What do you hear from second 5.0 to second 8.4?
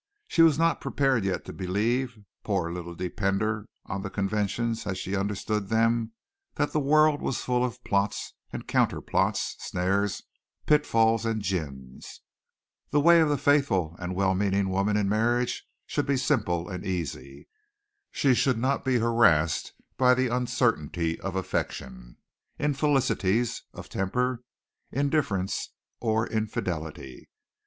understood them, that the world was full of plots